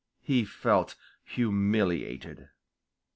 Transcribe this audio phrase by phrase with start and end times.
[0.23, 2.49] He felt humiliated.